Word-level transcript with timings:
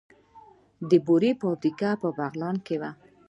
د 0.89 0.91
بورې 1.05 1.31
فابریکه 1.41 1.89
په 2.01 2.07
بغلان 2.17 2.55
کې 2.65 2.75
وه 2.81 2.91